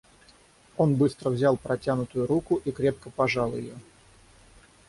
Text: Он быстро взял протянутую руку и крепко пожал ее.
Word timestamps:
Он 0.77 0.95
быстро 0.95 1.29
взял 1.29 1.57
протянутую 1.57 2.25
руку 2.25 2.55
и 2.65 2.71
крепко 2.71 3.11
пожал 3.11 3.53
ее. 3.55 3.75